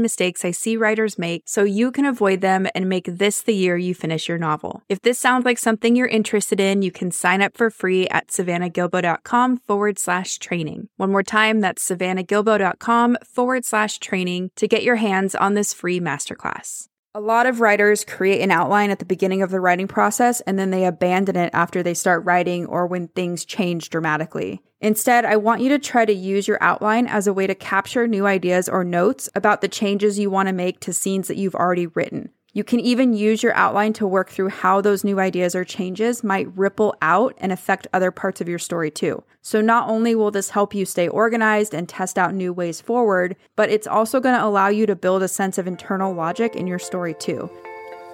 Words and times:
mistakes 0.00 0.44
I 0.44 0.52
see 0.52 0.76
writers 0.76 1.18
make 1.18 1.42
so 1.46 1.64
you 1.64 1.92
can 1.92 2.04
avoid 2.04 2.40
them 2.40 2.66
and 2.74 2.88
make 2.88 3.06
this 3.06 3.42
the 3.42 3.54
year 3.54 3.76
you 3.76 3.94
finish 3.94 4.28
your 4.28 4.38
novel. 4.38 4.82
If 4.88 5.02
this 5.02 5.18
sounds 5.18 5.44
like 5.44 5.58
something 5.58 5.96
you're 5.96 6.06
interested 6.06 6.60
in, 6.60 6.82
you 6.82 6.90
can 6.90 7.10
sign 7.10 7.42
up 7.42 7.56
for 7.56 7.70
free 7.70 8.08
at 8.08 8.28
savannahgilbo.com 8.28 9.58
forward 9.58 9.98
slash 9.98 10.38
training. 10.38 10.88
One 10.96 11.12
more 11.12 11.22
time, 11.22 11.60
that's 11.60 11.88
savannahgilbo.com 11.88 13.18
forward 13.24 13.64
slash 13.64 13.98
training 13.98 14.50
to 14.56 14.68
get 14.68 14.82
your 14.82 14.96
hands 14.96 15.34
on 15.34 15.54
this 15.54 15.74
free 15.74 16.00
masterclass. 16.00 16.88
A 17.16 17.20
lot 17.20 17.46
of 17.46 17.60
writers 17.60 18.04
create 18.04 18.40
an 18.40 18.50
outline 18.50 18.90
at 18.90 18.98
the 18.98 19.04
beginning 19.04 19.40
of 19.40 19.52
the 19.52 19.60
writing 19.60 19.86
process 19.86 20.40
and 20.40 20.58
then 20.58 20.72
they 20.72 20.84
abandon 20.84 21.36
it 21.36 21.50
after 21.54 21.80
they 21.80 21.94
start 21.94 22.24
writing 22.24 22.66
or 22.66 22.88
when 22.88 23.06
things 23.06 23.44
change 23.44 23.88
dramatically. 23.88 24.60
Instead, 24.80 25.24
I 25.24 25.36
want 25.36 25.60
you 25.60 25.68
to 25.68 25.78
try 25.78 26.04
to 26.04 26.12
use 26.12 26.48
your 26.48 26.58
outline 26.60 27.06
as 27.06 27.28
a 27.28 27.32
way 27.32 27.46
to 27.46 27.54
capture 27.54 28.08
new 28.08 28.26
ideas 28.26 28.68
or 28.68 28.82
notes 28.82 29.28
about 29.36 29.60
the 29.60 29.68
changes 29.68 30.18
you 30.18 30.28
want 30.28 30.48
to 30.48 30.52
make 30.52 30.80
to 30.80 30.92
scenes 30.92 31.28
that 31.28 31.36
you've 31.36 31.54
already 31.54 31.86
written. 31.86 32.30
You 32.56 32.62
can 32.62 32.78
even 32.78 33.14
use 33.14 33.42
your 33.42 33.52
outline 33.54 33.94
to 33.94 34.06
work 34.06 34.30
through 34.30 34.50
how 34.50 34.80
those 34.80 35.02
new 35.02 35.18
ideas 35.18 35.56
or 35.56 35.64
changes 35.64 36.22
might 36.22 36.56
ripple 36.56 36.94
out 37.02 37.34
and 37.38 37.50
affect 37.50 37.88
other 37.92 38.12
parts 38.12 38.40
of 38.40 38.48
your 38.48 38.60
story 38.60 38.92
too. 38.92 39.24
So, 39.42 39.60
not 39.60 39.88
only 39.88 40.14
will 40.14 40.30
this 40.30 40.50
help 40.50 40.72
you 40.72 40.86
stay 40.86 41.08
organized 41.08 41.74
and 41.74 41.88
test 41.88 42.16
out 42.16 42.32
new 42.32 42.52
ways 42.52 42.80
forward, 42.80 43.34
but 43.56 43.70
it's 43.70 43.88
also 43.88 44.20
going 44.20 44.36
to 44.36 44.44
allow 44.44 44.68
you 44.68 44.86
to 44.86 44.94
build 44.94 45.24
a 45.24 45.28
sense 45.28 45.58
of 45.58 45.66
internal 45.66 46.14
logic 46.14 46.54
in 46.54 46.68
your 46.68 46.78
story 46.78 47.14
too. 47.14 47.50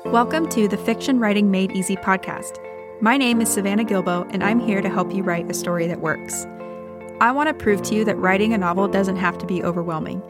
Welcome 0.06 0.48
to 0.48 0.68
the 0.68 0.78
Fiction 0.78 1.20
Writing 1.20 1.50
Made 1.50 1.72
Easy 1.72 1.96
podcast. 1.96 2.56
My 3.02 3.18
name 3.18 3.42
is 3.42 3.50
Savannah 3.50 3.84
Gilbo, 3.84 4.26
and 4.32 4.42
I'm 4.42 4.58
here 4.58 4.80
to 4.80 4.88
help 4.88 5.12
you 5.12 5.22
write 5.22 5.50
a 5.50 5.54
story 5.54 5.86
that 5.86 6.00
works. 6.00 6.46
I 7.20 7.30
want 7.30 7.48
to 7.48 7.62
prove 7.62 7.82
to 7.82 7.94
you 7.94 8.06
that 8.06 8.16
writing 8.16 8.54
a 8.54 8.58
novel 8.58 8.88
doesn't 8.88 9.16
have 9.16 9.36
to 9.36 9.46
be 9.46 9.62
overwhelming. 9.62 10.22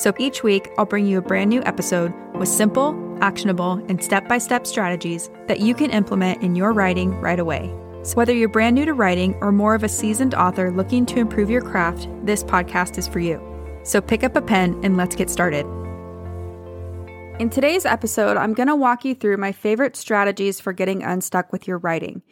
So 0.00 0.14
each 0.18 0.42
week, 0.42 0.70
I'll 0.78 0.86
bring 0.86 1.04
you 1.04 1.18
a 1.18 1.20
brand 1.20 1.50
new 1.50 1.62
episode 1.64 2.14
with 2.34 2.48
simple, 2.48 3.18
actionable, 3.20 3.84
and 3.86 4.02
step 4.02 4.26
by 4.26 4.38
step 4.38 4.66
strategies 4.66 5.28
that 5.46 5.60
you 5.60 5.74
can 5.74 5.90
implement 5.90 6.42
in 6.42 6.56
your 6.56 6.72
writing 6.72 7.20
right 7.20 7.38
away. 7.38 7.70
So, 8.02 8.14
whether 8.14 8.32
you're 8.32 8.48
brand 8.48 8.76
new 8.76 8.86
to 8.86 8.94
writing 8.94 9.34
or 9.42 9.52
more 9.52 9.74
of 9.74 9.84
a 9.84 9.90
seasoned 9.90 10.34
author 10.34 10.70
looking 10.70 11.04
to 11.04 11.18
improve 11.18 11.50
your 11.50 11.60
craft, 11.60 12.08
this 12.24 12.42
podcast 12.42 12.96
is 12.96 13.06
for 13.06 13.20
you. 13.20 13.42
So, 13.84 14.00
pick 14.00 14.24
up 14.24 14.34
a 14.36 14.40
pen 14.40 14.80
and 14.82 14.96
let's 14.96 15.14
get 15.14 15.28
started. 15.28 15.66
In 17.38 17.50
today's 17.50 17.84
episode, 17.84 18.38
I'm 18.38 18.54
going 18.54 18.68
to 18.68 18.76
walk 18.76 19.04
you 19.04 19.14
through 19.14 19.36
my 19.36 19.52
favorite 19.52 19.96
strategies 19.96 20.60
for 20.60 20.72
getting 20.72 21.02
unstuck 21.02 21.52
with 21.52 21.68
your 21.68 21.76
writing. 21.76 22.22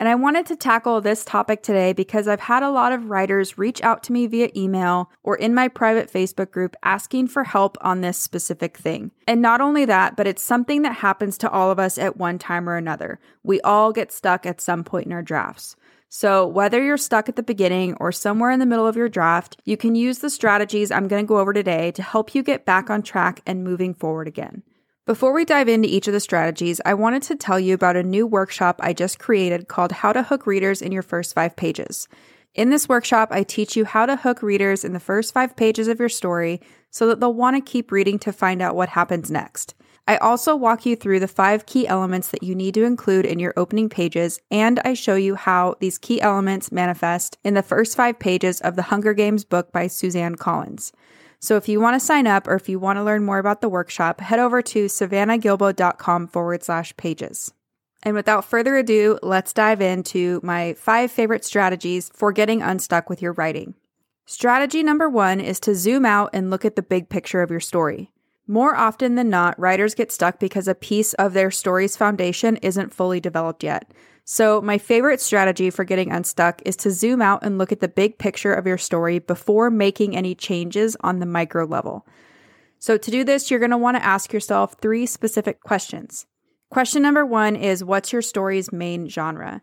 And 0.00 0.08
I 0.08 0.14
wanted 0.14 0.46
to 0.46 0.56
tackle 0.56 1.02
this 1.02 1.26
topic 1.26 1.62
today 1.62 1.92
because 1.92 2.26
I've 2.26 2.40
had 2.40 2.62
a 2.62 2.70
lot 2.70 2.92
of 2.92 3.10
writers 3.10 3.58
reach 3.58 3.82
out 3.82 4.02
to 4.04 4.12
me 4.12 4.26
via 4.26 4.48
email 4.56 5.10
or 5.22 5.36
in 5.36 5.54
my 5.54 5.68
private 5.68 6.10
Facebook 6.10 6.50
group 6.50 6.74
asking 6.82 7.28
for 7.28 7.44
help 7.44 7.76
on 7.82 8.00
this 8.00 8.16
specific 8.16 8.78
thing. 8.78 9.10
And 9.28 9.42
not 9.42 9.60
only 9.60 9.84
that, 9.84 10.16
but 10.16 10.26
it's 10.26 10.42
something 10.42 10.80
that 10.82 10.94
happens 10.94 11.36
to 11.38 11.50
all 11.50 11.70
of 11.70 11.78
us 11.78 11.98
at 11.98 12.16
one 12.16 12.38
time 12.38 12.66
or 12.66 12.78
another. 12.78 13.20
We 13.42 13.60
all 13.60 13.92
get 13.92 14.10
stuck 14.10 14.46
at 14.46 14.62
some 14.62 14.84
point 14.84 15.04
in 15.04 15.12
our 15.12 15.20
drafts. 15.20 15.76
So, 16.08 16.46
whether 16.46 16.82
you're 16.82 16.96
stuck 16.96 17.28
at 17.28 17.36
the 17.36 17.42
beginning 17.42 17.94
or 18.00 18.10
somewhere 18.10 18.50
in 18.50 18.58
the 18.58 18.66
middle 18.66 18.86
of 18.86 18.96
your 18.96 19.08
draft, 19.08 19.58
you 19.64 19.76
can 19.76 19.94
use 19.94 20.18
the 20.20 20.30
strategies 20.30 20.90
I'm 20.90 21.08
going 21.08 21.24
to 21.24 21.28
go 21.28 21.38
over 21.38 21.52
today 21.52 21.92
to 21.92 22.02
help 22.02 22.34
you 22.34 22.42
get 22.42 22.64
back 22.64 22.88
on 22.88 23.02
track 23.02 23.42
and 23.46 23.62
moving 23.62 23.94
forward 23.94 24.26
again. 24.26 24.64
Before 25.10 25.32
we 25.32 25.44
dive 25.44 25.68
into 25.68 25.88
each 25.88 26.06
of 26.06 26.12
the 26.12 26.20
strategies, 26.20 26.80
I 26.84 26.94
wanted 26.94 27.22
to 27.24 27.34
tell 27.34 27.58
you 27.58 27.74
about 27.74 27.96
a 27.96 28.02
new 28.04 28.28
workshop 28.28 28.78
I 28.80 28.92
just 28.92 29.18
created 29.18 29.66
called 29.66 29.90
How 29.90 30.12
to 30.12 30.22
Hook 30.22 30.46
Readers 30.46 30.80
in 30.80 30.92
Your 30.92 31.02
First 31.02 31.34
Five 31.34 31.56
Pages. 31.56 32.06
In 32.54 32.70
this 32.70 32.88
workshop, 32.88 33.30
I 33.32 33.42
teach 33.42 33.74
you 33.74 33.84
how 33.84 34.06
to 34.06 34.14
hook 34.14 34.40
readers 34.40 34.84
in 34.84 34.92
the 34.92 35.00
first 35.00 35.34
five 35.34 35.56
pages 35.56 35.88
of 35.88 35.98
your 35.98 36.08
story 36.08 36.60
so 36.90 37.08
that 37.08 37.18
they'll 37.18 37.34
want 37.34 37.56
to 37.56 37.72
keep 37.72 37.90
reading 37.90 38.20
to 38.20 38.32
find 38.32 38.62
out 38.62 38.76
what 38.76 38.90
happens 38.90 39.32
next. 39.32 39.74
I 40.06 40.16
also 40.18 40.54
walk 40.54 40.86
you 40.86 40.94
through 40.94 41.18
the 41.18 41.26
five 41.26 41.66
key 41.66 41.88
elements 41.88 42.28
that 42.28 42.44
you 42.44 42.54
need 42.54 42.74
to 42.74 42.84
include 42.84 43.26
in 43.26 43.40
your 43.40 43.54
opening 43.56 43.88
pages, 43.88 44.38
and 44.48 44.78
I 44.84 44.94
show 44.94 45.16
you 45.16 45.34
how 45.34 45.74
these 45.80 45.98
key 45.98 46.20
elements 46.20 46.70
manifest 46.70 47.36
in 47.42 47.54
the 47.54 47.64
first 47.64 47.96
five 47.96 48.20
pages 48.20 48.60
of 48.60 48.76
the 48.76 48.82
Hunger 48.82 49.12
Games 49.12 49.44
book 49.44 49.72
by 49.72 49.88
Suzanne 49.88 50.36
Collins. 50.36 50.92
So 51.40 51.56
if 51.56 51.68
you 51.68 51.80
want 51.80 51.98
to 51.98 52.06
sign 52.06 52.26
up 52.26 52.46
or 52.46 52.54
if 52.54 52.68
you 52.68 52.78
want 52.78 52.98
to 52.98 53.02
learn 53.02 53.24
more 53.24 53.38
about 53.38 53.62
the 53.62 53.68
workshop, 53.68 54.20
head 54.20 54.38
over 54.38 54.60
to 54.62 54.86
savannahgilbo.com 54.86 56.28
forward 56.28 56.62
slash 56.62 56.94
pages. 56.96 57.52
And 58.02 58.14
without 58.14 58.44
further 58.44 58.76
ado, 58.76 59.18
let's 59.22 59.52
dive 59.52 59.80
into 59.80 60.40
my 60.42 60.74
five 60.74 61.10
favorite 61.10 61.44
strategies 61.44 62.10
for 62.14 62.32
getting 62.32 62.62
unstuck 62.62 63.10
with 63.10 63.20
your 63.22 63.32
writing. 63.32 63.74
Strategy 64.26 64.82
number 64.82 65.08
one 65.08 65.40
is 65.40 65.58
to 65.60 65.74
zoom 65.74 66.06
out 66.06 66.30
and 66.32 66.50
look 66.50 66.64
at 66.64 66.76
the 66.76 66.82
big 66.82 67.08
picture 67.08 67.42
of 67.42 67.50
your 67.50 67.60
story. 67.60 68.10
More 68.46 68.76
often 68.76 69.14
than 69.14 69.30
not, 69.30 69.58
writers 69.58 69.94
get 69.94 70.12
stuck 70.12 70.38
because 70.38 70.68
a 70.68 70.74
piece 70.74 71.14
of 71.14 71.32
their 71.32 71.50
story's 71.50 71.96
foundation 71.96 72.56
isn't 72.58 72.94
fully 72.94 73.20
developed 73.20 73.62
yet. 73.62 73.92
So, 74.32 74.60
my 74.60 74.78
favorite 74.78 75.20
strategy 75.20 75.70
for 75.70 75.82
getting 75.82 76.12
unstuck 76.12 76.62
is 76.64 76.76
to 76.76 76.92
zoom 76.92 77.20
out 77.20 77.42
and 77.42 77.58
look 77.58 77.72
at 77.72 77.80
the 77.80 77.88
big 77.88 78.16
picture 78.16 78.54
of 78.54 78.64
your 78.64 78.78
story 78.78 79.18
before 79.18 79.70
making 79.70 80.14
any 80.14 80.36
changes 80.36 80.96
on 81.00 81.18
the 81.18 81.26
micro 81.26 81.64
level. 81.64 82.06
So, 82.78 82.96
to 82.96 83.10
do 83.10 83.24
this, 83.24 83.50
you're 83.50 83.58
going 83.58 83.72
to 83.72 83.76
want 83.76 83.96
to 83.96 84.06
ask 84.06 84.32
yourself 84.32 84.76
three 84.80 85.04
specific 85.04 85.64
questions. 85.64 86.26
Question 86.70 87.02
number 87.02 87.26
one 87.26 87.56
is 87.56 87.82
What's 87.82 88.12
your 88.12 88.22
story's 88.22 88.70
main 88.70 89.08
genre? 89.08 89.62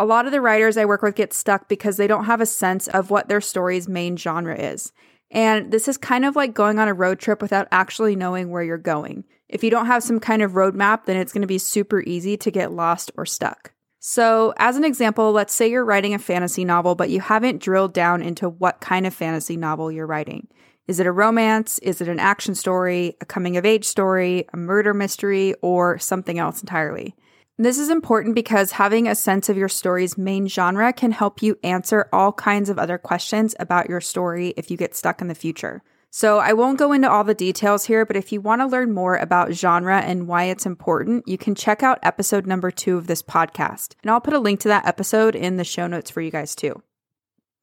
A 0.00 0.04
lot 0.04 0.26
of 0.26 0.32
the 0.32 0.40
writers 0.40 0.76
I 0.76 0.84
work 0.84 1.02
with 1.02 1.14
get 1.14 1.32
stuck 1.32 1.68
because 1.68 1.96
they 1.96 2.08
don't 2.08 2.24
have 2.24 2.40
a 2.40 2.46
sense 2.46 2.88
of 2.88 3.10
what 3.10 3.28
their 3.28 3.40
story's 3.40 3.86
main 3.86 4.16
genre 4.16 4.58
is. 4.58 4.92
And 5.30 5.70
this 5.70 5.86
is 5.86 5.96
kind 5.96 6.24
of 6.24 6.34
like 6.34 6.54
going 6.54 6.80
on 6.80 6.88
a 6.88 6.92
road 6.92 7.20
trip 7.20 7.40
without 7.40 7.68
actually 7.70 8.16
knowing 8.16 8.50
where 8.50 8.64
you're 8.64 8.78
going. 8.78 9.22
If 9.48 9.62
you 9.62 9.70
don't 9.70 9.86
have 9.86 10.02
some 10.02 10.18
kind 10.18 10.42
of 10.42 10.54
roadmap, 10.54 11.04
then 11.04 11.18
it's 11.18 11.32
going 11.32 11.42
to 11.42 11.46
be 11.46 11.58
super 11.58 12.00
easy 12.00 12.36
to 12.38 12.50
get 12.50 12.72
lost 12.72 13.12
or 13.16 13.24
stuck. 13.24 13.74
So, 14.00 14.54
as 14.58 14.76
an 14.76 14.84
example, 14.84 15.32
let's 15.32 15.52
say 15.52 15.68
you're 15.68 15.84
writing 15.84 16.14
a 16.14 16.18
fantasy 16.18 16.64
novel, 16.64 16.94
but 16.94 17.10
you 17.10 17.20
haven't 17.20 17.60
drilled 17.60 17.92
down 17.92 18.22
into 18.22 18.48
what 18.48 18.80
kind 18.80 19.06
of 19.06 19.14
fantasy 19.14 19.56
novel 19.56 19.90
you're 19.90 20.06
writing. 20.06 20.46
Is 20.86 21.00
it 21.00 21.06
a 21.06 21.12
romance? 21.12 21.78
Is 21.80 22.00
it 22.00 22.08
an 22.08 22.20
action 22.20 22.54
story, 22.54 23.16
a 23.20 23.26
coming 23.26 23.56
of 23.56 23.66
age 23.66 23.84
story, 23.84 24.46
a 24.52 24.56
murder 24.56 24.94
mystery, 24.94 25.54
or 25.62 25.98
something 25.98 26.38
else 26.38 26.60
entirely? 26.60 27.14
This 27.58 27.78
is 27.78 27.90
important 27.90 28.36
because 28.36 28.70
having 28.70 29.08
a 29.08 29.16
sense 29.16 29.48
of 29.48 29.56
your 29.56 29.68
story's 29.68 30.16
main 30.16 30.46
genre 30.46 30.92
can 30.92 31.10
help 31.10 31.42
you 31.42 31.58
answer 31.64 32.08
all 32.12 32.32
kinds 32.32 32.70
of 32.70 32.78
other 32.78 32.98
questions 32.98 33.56
about 33.58 33.88
your 33.88 34.00
story 34.00 34.54
if 34.56 34.70
you 34.70 34.76
get 34.76 34.94
stuck 34.94 35.20
in 35.20 35.26
the 35.26 35.34
future. 35.34 35.82
So 36.10 36.38
I 36.38 36.54
won't 36.54 36.78
go 36.78 36.92
into 36.92 37.10
all 37.10 37.24
the 37.24 37.34
details 37.34 37.84
here, 37.84 38.06
but 38.06 38.16
if 38.16 38.32
you 38.32 38.40
want 38.40 38.62
to 38.62 38.66
learn 38.66 38.92
more 38.94 39.16
about 39.16 39.52
genre 39.52 40.00
and 40.00 40.26
why 40.26 40.44
it's 40.44 40.64
important, 40.64 41.28
you 41.28 41.36
can 41.36 41.54
check 41.54 41.82
out 41.82 41.98
episode 42.02 42.46
number 42.46 42.70
two 42.70 42.96
of 42.96 43.06
this 43.06 43.22
podcast. 43.22 43.94
And 44.02 44.10
I'll 44.10 44.20
put 44.20 44.34
a 44.34 44.38
link 44.38 44.60
to 44.60 44.68
that 44.68 44.86
episode 44.86 45.34
in 45.34 45.56
the 45.56 45.64
show 45.64 45.86
notes 45.86 46.10
for 46.10 46.22
you 46.22 46.30
guys 46.30 46.54
too. 46.54 46.82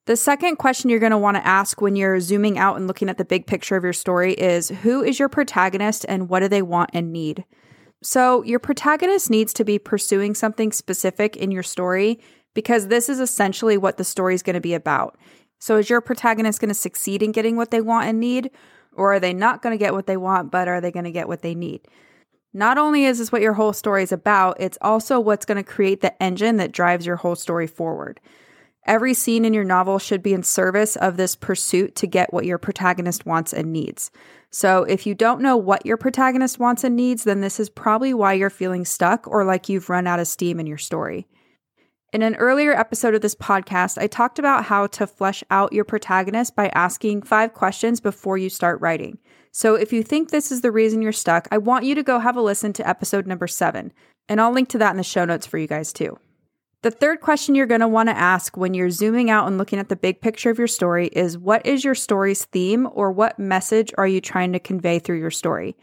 The 0.05 0.15
second 0.15 0.57
question 0.57 0.91
you're 0.91 0.99
going 0.99 1.11
to 1.11 1.17
want 1.17 1.37
to 1.37 1.47
ask 1.47 1.81
when 1.81 1.95
you're 1.95 2.19
zooming 2.19 2.59
out 2.59 2.77
and 2.77 2.85
looking 2.85 3.09
at 3.09 3.17
the 3.17 3.25
big 3.25 3.47
picture 3.47 3.75
of 3.75 3.83
your 3.83 3.93
story 3.93 4.33
is 4.33 4.69
who 4.69 5.03
is 5.03 5.17
your 5.17 5.29
protagonist 5.29 6.05
and 6.07 6.29
what 6.29 6.41
do 6.41 6.47
they 6.47 6.61
want 6.61 6.91
and 6.93 7.11
need? 7.11 7.43
So, 8.03 8.43
your 8.43 8.59
protagonist 8.59 9.31
needs 9.31 9.51
to 9.53 9.65
be 9.65 9.79
pursuing 9.79 10.35
something 10.35 10.71
specific 10.71 11.35
in 11.35 11.49
your 11.49 11.63
story 11.63 12.19
because 12.53 12.87
this 12.87 13.09
is 13.09 13.19
essentially 13.19 13.77
what 13.77 13.97
the 13.97 14.03
story 14.03 14.35
is 14.35 14.43
going 14.43 14.53
to 14.53 14.61
be 14.61 14.75
about. 14.75 15.17
So 15.65 15.77
is 15.77 15.89
your 15.89 15.99
protagonist 15.99 16.61
going 16.61 16.69
to 16.69 16.75
succeed 16.75 17.23
in 17.23 17.31
getting 17.31 17.55
what 17.55 17.71
they 17.71 17.81
want 17.81 18.07
and 18.07 18.19
need? 18.19 18.51
Or 18.93 19.15
are 19.15 19.19
they 19.19 19.33
not 19.33 19.63
going 19.63 19.73
to 19.73 19.83
get 19.83 19.95
what 19.95 20.05
they 20.05 20.15
want, 20.15 20.51
but 20.51 20.67
are 20.67 20.79
they 20.79 20.91
going 20.91 21.05
to 21.05 21.11
get 21.11 21.27
what 21.27 21.41
they 21.41 21.55
need? 21.55 21.81
Not 22.53 22.77
only 22.77 23.05
is 23.05 23.17
this 23.17 23.31
what 23.31 23.41
your 23.41 23.53
whole 23.53 23.73
story 23.73 24.03
is 24.03 24.11
about, 24.11 24.57
it's 24.59 24.77
also 24.79 25.19
what's 25.19 25.43
going 25.43 25.57
to 25.57 25.63
create 25.63 26.01
the 26.01 26.21
engine 26.21 26.57
that 26.57 26.71
drives 26.71 27.07
your 27.07 27.15
whole 27.15 27.33
story 27.33 27.65
forward. 27.65 28.19
Every 28.85 29.15
scene 29.15 29.43
in 29.43 29.55
your 29.55 29.63
novel 29.63 29.97
should 29.97 30.21
be 30.21 30.35
in 30.35 30.43
service 30.43 30.97
of 30.97 31.17
this 31.17 31.35
pursuit 31.35 31.95
to 31.95 32.05
get 32.05 32.31
what 32.31 32.45
your 32.45 32.59
protagonist 32.59 33.25
wants 33.25 33.51
and 33.51 33.73
needs. 33.73 34.11
So, 34.51 34.83
if 34.83 35.07
you 35.07 35.15
don't 35.15 35.41
know 35.41 35.57
what 35.57 35.83
your 35.83 35.97
protagonist 35.97 36.59
wants 36.59 36.83
and 36.83 36.95
needs, 36.95 37.23
then 37.23 37.41
this 37.41 37.59
is 37.59 37.71
probably 37.71 38.13
why 38.13 38.33
you're 38.33 38.51
feeling 38.51 38.85
stuck 38.85 39.27
or 39.27 39.43
like 39.43 39.67
you've 39.67 39.89
run 39.89 40.05
out 40.05 40.19
of 40.19 40.27
steam 40.27 40.59
in 40.59 40.67
your 40.67 40.77
story. 40.77 41.25
In 42.13 42.21
an 42.21 42.35
earlier 42.35 42.71
episode 42.71 43.13
of 43.13 43.21
this 43.21 43.35
podcast, 43.35 43.97
I 43.97 44.07
talked 44.07 44.39
about 44.39 44.65
how 44.65 44.87
to 44.87 45.07
flesh 45.07 45.43
out 45.49 45.73
your 45.73 45.83
protagonist 45.83 46.55
by 46.55 46.69
asking 46.69 47.23
five 47.23 47.53
questions 47.53 47.99
before 47.99 48.37
you 48.37 48.49
start 48.49 48.79
writing. 48.79 49.17
So 49.51 49.75
if 49.75 49.91
you 49.91 50.03
think 50.03 50.29
this 50.29 50.51
is 50.51 50.61
the 50.61 50.71
reason 50.71 51.01
you're 51.01 51.11
stuck, 51.11 51.47
I 51.51 51.57
want 51.57 51.83
you 51.85 51.95
to 51.95 52.03
go 52.03 52.19
have 52.19 52.37
a 52.37 52.41
listen 52.41 52.73
to 52.73 52.87
episode 52.87 53.27
number 53.27 53.47
seven, 53.47 53.91
and 54.29 54.39
I'll 54.39 54.53
link 54.53 54.69
to 54.69 54.77
that 54.77 54.91
in 54.91 54.97
the 54.97 55.03
show 55.03 55.25
notes 55.25 55.45
for 55.45 55.57
you 55.57 55.67
guys 55.67 55.91
too. 55.91 56.17
The 56.83 56.91
third 56.91 57.19
question 57.19 57.55
you're 57.55 57.65
going 57.65 57.81
to 57.81 57.87
want 57.87 58.09
to 58.09 58.17
ask 58.17 58.55
when 58.55 58.75
you're 58.75 58.91
zooming 58.91 59.29
out 59.29 59.47
and 59.47 59.57
looking 59.57 59.79
at 59.79 59.89
the 59.89 59.95
big 59.95 60.21
picture 60.21 60.51
of 60.51 60.59
your 60.59 60.67
story 60.67 61.07
is 61.07 61.37
what 61.37 61.65
is 61.65 61.83
your 61.83 61.95
story's 61.95 62.45
theme 62.45 62.87
or 62.91 63.11
what 63.11 63.39
message 63.39 63.91
are 63.97 64.07
you 64.07 64.21
trying 64.21 64.53
to 64.53 64.59
convey 64.59 64.99
through 64.99 65.19
your 65.19 65.31
story? 65.31 65.75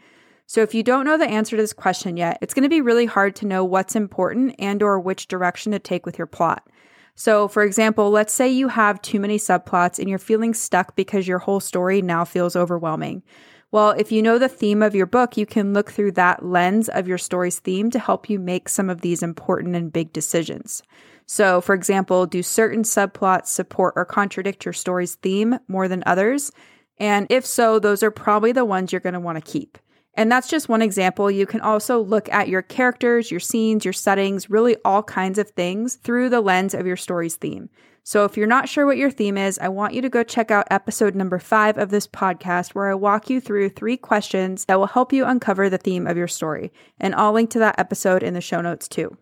So 0.45 0.61
if 0.61 0.73
you 0.73 0.83
don't 0.83 1.05
know 1.05 1.17
the 1.17 1.29
answer 1.29 1.55
to 1.55 1.61
this 1.61 1.73
question 1.73 2.17
yet, 2.17 2.37
it's 2.41 2.53
going 2.53 2.63
to 2.63 2.69
be 2.69 2.81
really 2.81 3.05
hard 3.05 3.35
to 3.37 3.47
know 3.47 3.63
what's 3.63 3.95
important 3.95 4.55
and 4.59 4.83
or 4.83 4.99
which 4.99 5.27
direction 5.27 5.71
to 5.71 5.79
take 5.79 6.05
with 6.05 6.17
your 6.17 6.27
plot. 6.27 6.67
So, 7.15 7.47
for 7.47 7.63
example, 7.63 8.09
let's 8.09 8.33
say 8.33 8.49
you 8.49 8.67
have 8.69 9.01
too 9.01 9.19
many 9.19 9.37
subplots 9.37 9.99
and 9.99 10.09
you're 10.09 10.19
feeling 10.19 10.53
stuck 10.53 10.95
because 10.95 11.27
your 11.27 11.39
whole 11.39 11.59
story 11.59 12.01
now 12.01 12.25
feels 12.25 12.55
overwhelming. 12.55 13.23
Well, 13.71 13.91
if 13.91 14.11
you 14.11 14.21
know 14.21 14.37
the 14.37 14.47
theme 14.47 14.83
of 14.83 14.95
your 14.95 15.05
book, 15.05 15.35
you 15.37 15.45
can 15.45 15.73
look 15.73 15.91
through 15.91 16.11
that 16.13 16.45
lens 16.45 16.89
of 16.89 17.07
your 17.07 17.17
story's 17.17 17.59
theme 17.59 17.89
to 17.91 17.99
help 17.99 18.29
you 18.29 18.39
make 18.39 18.69
some 18.69 18.89
of 18.89 19.01
these 19.01 19.23
important 19.23 19.75
and 19.75 19.91
big 19.91 20.13
decisions. 20.13 20.83
So, 21.25 21.61
for 21.61 21.73
example, 21.73 22.25
do 22.25 22.43
certain 22.43 22.83
subplots 22.83 23.47
support 23.47 23.93
or 23.95 24.05
contradict 24.05 24.65
your 24.65 24.73
story's 24.73 25.15
theme 25.15 25.57
more 25.67 25.87
than 25.87 26.03
others? 26.05 26.51
And 26.99 27.25
if 27.29 27.45
so, 27.45 27.79
those 27.79 28.03
are 28.03 28.11
probably 28.11 28.51
the 28.51 28.65
ones 28.65 28.91
you're 28.91 29.01
going 29.01 29.13
to 29.13 29.19
want 29.19 29.43
to 29.43 29.51
keep. 29.51 29.77
And 30.15 30.31
that's 30.31 30.49
just 30.49 30.69
one 30.69 30.81
example. 30.81 31.31
You 31.31 31.45
can 31.45 31.61
also 31.61 32.01
look 32.01 32.29
at 32.29 32.47
your 32.47 32.61
characters, 32.61 33.31
your 33.31 33.39
scenes, 33.39 33.83
your 33.83 33.93
settings, 33.93 34.49
really 34.49 34.77
all 34.85 35.01
kinds 35.01 35.39
of 35.39 35.49
things 35.49 35.95
through 35.95 36.29
the 36.29 36.41
lens 36.41 36.73
of 36.73 36.85
your 36.85 36.97
story's 36.97 37.35
theme. 37.35 37.69
So 38.05 38.25
if 38.25 38.35
you're 38.35 38.47
not 38.47 38.67
sure 38.67 38.85
what 38.85 38.97
your 38.97 39.09
theme 39.09 39.37
is, 39.37 39.57
I 39.59 39.69
want 39.69 39.93
you 39.93 40.01
to 40.01 40.09
go 40.09 40.23
check 40.23 40.51
out 40.51 40.67
episode 40.69 41.15
number 41.15 41.39
five 41.39 41.77
of 41.77 41.89
this 41.89 42.05
podcast, 42.05 42.75
where 42.75 42.89
I 42.89 42.95
walk 42.95 43.29
you 43.29 43.39
through 43.39 43.69
three 43.69 43.95
questions 43.95 44.65
that 44.65 44.77
will 44.77 44.87
help 44.87 45.13
you 45.13 45.23
uncover 45.23 45.69
the 45.69 45.77
theme 45.77 46.05
of 46.05 46.17
your 46.17 46.27
story. 46.27 46.73
And 46.99 47.15
I'll 47.15 47.31
link 47.31 47.49
to 47.51 47.59
that 47.59 47.79
episode 47.79 48.21
in 48.21 48.33
the 48.33 48.41
show 48.41 48.59
notes 48.59 48.89
too. 48.89 49.17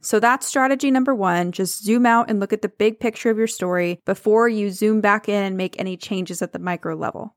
So 0.00 0.18
that's 0.18 0.44
strategy 0.44 0.90
number 0.90 1.14
one. 1.14 1.52
Just 1.52 1.84
zoom 1.84 2.04
out 2.04 2.28
and 2.28 2.40
look 2.40 2.52
at 2.52 2.62
the 2.62 2.68
big 2.68 2.98
picture 2.98 3.30
of 3.30 3.38
your 3.38 3.46
story 3.46 4.00
before 4.04 4.48
you 4.48 4.70
zoom 4.70 5.00
back 5.00 5.28
in 5.28 5.44
and 5.44 5.56
make 5.56 5.78
any 5.78 5.96
changes 5.96 6.42
at 6.42 6.52
the 6.52 6.58
micro 6.58 6.96
level. 6.96 7.35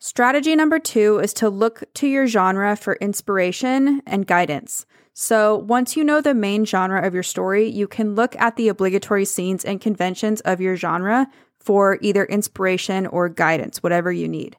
Strategy 0.00 0.54
number 0.54 0.78
two 0.78 1.18
is 1.18 1.32
to 1.34 1.50
look 1.50 1.82
to 1.94 2.06
your 2.06 2.28
genre 2.28 2.76
for 2.76 2.94
inspiration 3.00 4.00
and 4.06 4.28
guidance. 4.28 4.86
So, 5.12 5.56
once 5.56 5.96
you 5.96 6.04
know 6.04 6.20
the 6.20 6.34
main 6.34 6.64
genre 6.64 7.04
of 7.04 7.14
your 7.14 7.24
story, 7.24 7.68
you 7.68 7.88
can 7.88 8.14
look 8.14 8.36
at 8.36 8.54
the 8.54 8.68
obligatory 8.68 9.24
scenes 9.24 9.64
and 9.64 9.80
conventions 9.80 10.40
of 10.42 10.60
your 10.60 10.76
genre 10.76 11.26
for 11.58 11.98
either 12.00 12.24
inspiration 12.26 13.08
or 13.08 13.28
guidance, 13.28 13.82
whatever 13.82 14.12
you 14.12 14.28
need. 14.28 14.56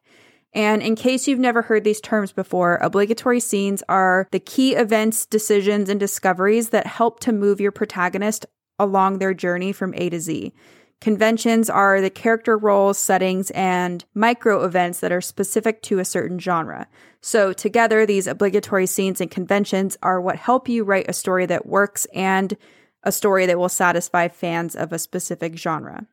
And 0.54 0.82
in 0.82 0.98
case 0.98 1.26
you've 1.26 1.40
never 1.40 1.62
heard 1.62 1.86
these 1.86 2.02
terms 2.02 2.34
before, 2.34 2.76
obligatory 2.82 3.40
scenes 3.40 3.82
are 3.88 4.28
the 4.32 4.42
key 4.42 4.76
events, 4.76 5.26
decisions, 5.26 5.88
and 5.88 6.02
discoveries 6.02 6.72
that 6.72 6.86
help 6.86 7.22
to 7.22 7.32
move 7.32 7.62
your 7.62 7.72
protagonist 7.72 8.46
along 8.78 9.20
their 9.20 9.34
journey 9.34 9.72
from 9.72 9.94
A 9.96 10.10
to 10.10 10.20
Z. 10.20 10.54
Conventions 11.02 11.70
are 11.70 12.02
the 12.02 12.10
character 12.10 12.58
roles, 12.58 12.98
settings, 12.98 13.52
and 13.52 14.04
micro 14.14 14.66
events 14.66 15.00
that 15.00 15.14
are 15.14 15.22
specific 15.22 15.82
to 15.84 16.00
a 16.00 16.06
certain 16.06 16.40
genre. 16.40 16.88
So, 17.22 17.54
together, 17.54 18.06
these 18.06 18.28
obligatory 18.28 18.86
scenes 18.86 19.22
and 19.22 19.32
conventions 19.32 19.98
are 20.04 20.20
what 20.20 20.36
help 20.36 20.68
you 20.68 20.84
write 20.84 21.10
a 21.10 21.14
story 21.14 21.46
that 21.46 21.66
works 21.66 22.06
and 22.14 22.58
a 23.04 23.14
story 23.14 23.46
that 23.46 23.58
will 23.58 23.70
satisfy 23.70 24.28
fans 24.28 24.76
of 24.76 24.92
a 24.92 25.00
specific 25.00 25.58
genre. 25.58 26.06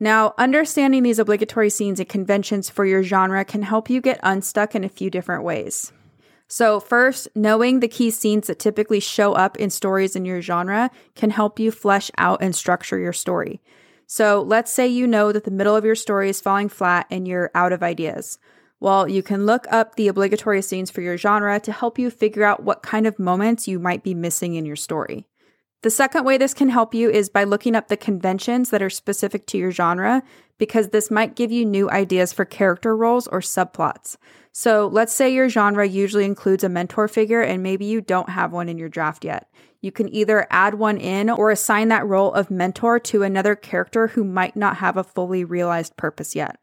Now, 0.00 0.34
understanding 0.36 1.04
these 1.04 1.20
obligatory 1.20 1.70
scenes 1.70 2.00
and 2.00 2.08
conventions 2.08 2.68
for 2.68 2.84
your 2.84 3.04
genre 3.04 3.44
can 3.44 3.62
help 3.62 3.88
you 3.88 4.00
get 4.00 4.20
unstuck 4.24 4.74
in 4.74 4.82
a 4.82 4.88
few 4.88 5.08
different 5.08 5.44
ways. 5.44 5.92
So, 6.48 6.80
first, 6.80 7.28
knowing 7.34 7.78
the 7.78 7.88
key 7.88 8.10
scenes 8.10 8.48
that 8.48 8.58
typically 8.58 9.00
show 9.00 9.34
up 9.34 9.56
in 9.56 9.70
stories 9.70 10.14
in 10.14 10.24
your 10.24 10.42
genre 10.42 10.90
can 11.14 11.30
help 11.30 11.58
you 11.58 11.70
flesh 11.70 12.10
out 12.18 12.42
and 12.42 12.54
structure 12.54 12.98
your 12.98 13.12
story. 13.12 13.60
So 14.06 14.40
let's 14.42 14.72
say 14.72 14.86
you 14.86 15.06
know 15.06 15.32
that 15.32 15.44
the 15.44 15.50
middle 15.50 15.74
of 15.74 15.84
your 15.84 15.96
story 15.96 16.28
is 16.28 16.40
falling 16.40 16.68
flat 16.68 17.06
and 17.10 17.26
you're 17.26 17.50
out 17.54 17.72
of 17.72 17.82
ideas. 17.82 18.38
Well, 18.78 19.08
you 19.08 19.22
can 19.22 19.46
look 19.46 19.66
up 19.70 19.94
the 19.96 20.08
obligatory 20.08 20.62
scenes 20.62 20.90
for 20.90 21.00
your 21.00 21.16
genre 21.16 21.58
to 21.60 21.72
help 21.72 21.98
you 21.98 22.10
figure 22.10 22.44
out 22.44 22.62
what 22.62 22.82
kind 22.82 23.06
of 23.06 23.18
moments 23.18 23.66
you 23.66 23.78
might 23.78 24.02
be 24.02 24.14
missing 24.14 24.54
in 24.54 24.66
your 24.66 24.76
story. 24.76 25.26
The 25.86 25.90
second 25.90 26.24
way 26.24 26.36
this 26.36 26.52
can 26.52 26.68
help 26.68 26.94
you 26.94 27.08
is 27.08 27.28
by 27.28 27.44
looking 27.44 27.76
up 27.76 27.86
the 27.86 27.96
conventions 27.96 28.70
that 28.70 28.82
are 28.82 28.90
specific 28.90 29.46
to 29.46 29.56
your 29.56 29.70
genre, 29.70 30.24
because 30.58 30.88
this 30.88 31.12
might 31.12 31.36
give 31.36 31.52
you 31.52 31.64
new 31.64 31.88
ideas 31.88 32.32
for 32.32 32.44
character 32.44 32.96
roles 32.96 33.28
or 33.28 33.38
subplots. 33.38 34.16
So 34.50 34.88
let's 34.88 35.12
say 35.12 35.32
your 35.32 35.48
genre 35.48 35.86
usually 35.86 36.24
includes 36.24 36.64
a 36.64 36.68
mentor 36.68 37.06
figure 37.06 37.40
and 37.40 37.62
maybe 37.62 37.84
you 37.84 38.00
don't 38.00 38.30
have 38.30 38.52
one 38.52 38.68
in 38.68 38.78
your 38.78 38.88
draft 38.88 39.24
yet. 39.24 39.48
You 39.80 39.92
can 39.92 40.12
either 40.12 40.48
add 40.50 40.74
one 40.74 40.98
in 40.98 41.30
or 41.30 41.52
assign 41.52 41.86
that 41.86 42.04
role 42.04 42.32
of 42.32 42.50
mentor 42.50 42.98
to 42.98 43.22
another 43.22 43.54
character 43.54 44.08
who 44.08 44.24
might 44.24 44.56
not 44.56 44.78
have 44.78 44.96
a 44.96 45.04
fully 45.04 45.44
realized 45.44 45.96
purpose 45.96 46.34
yet. 46.34 46.58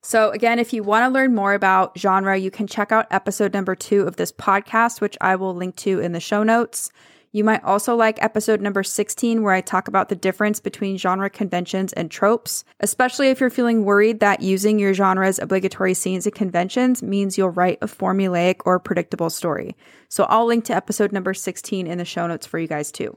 So, 0.00 0.30
again, 0.30 0.60
if 0.60 0.72
you 0.72 0.84
want 0.84 1.04
to 1.04 1.12
learn 1.12 1.34
more 1.34 1.54
about 1.54 1.98
genre, 1.98 2.36
you 2.36 2.52
can 2.52 2.68
check 2.68 2.92
out 2.92 3.08
episode 3.10 3.52
number 3.52 3.74
two 3.74 4.02
of 4.02 4.14
this 4.14 4.30
podcast, 4.30 5.00
which 5.00 5.18
I 5.20 5.34
will 5.34 5.56
link 5.56 5.74
to 5.78 5.98
in 5.98 6.12
the 6.12 6.20
show 6.20 6.44
notes. 6.44 6.92
You 7.32 7.44
might 7.44 7.62
also 7.62 7.94
like 7.94 8.20
episode 8.20 8.60
number 8.60 8.82
16, 8.82 9.42
where 9.42 9.54
I 9.54 9.60
talk 9.60 9.86
about 9.86 10.08
the 10.08 10.16
difference 10.16 10.58
between 10.58 10.98
genre 10.98 11.30
conventions 11.30 11.92
and 11.92 12.10
tropes, 12.10 12.64
especially 12.80 13.28
if 13.28 13.38
you're 13.38 13.50
feeling 13.50 13.84
worried 13.84 14.18
that 14.18 14.42
using 14.42 14.80
your 14.80 14.94
genre's 14.94 15.38
obligatory 15.38 15.94
scenes 15.94 16.26
and 16.26 16.34
conventions 16.34 17.04
means 17.04 17.38
you'll 17.38 17.50
write 17.50 17.78
a 17.82 17.86
formulaic 17.86 18.56
or 18.64 18.80
predictable 18.80 19.30
story. 19.30 19.76
So 20.08 20.24
I'll 20.24 20.46
link 20.46 20.64
to 20.64 20.74
episode 20.74 21.12
number 21.12 21.32
16 21.32 21.86
in 21.86 21.98
the 21.98 22.04
show 22.04 22.26
notes 22.26 22.46
for 22.46 22.58
you 22.58 22.66
guys 22.66 22.90
too. 22.90 23.16